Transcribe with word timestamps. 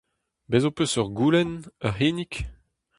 Bez' 0.49 0.65
ho 0.65 0.71
peus 0.75 0.93
ur 1.01 1.09
goulenn, 1.17 1.53
ur 1.85 1.93
c'hinnig? 1.95 2.33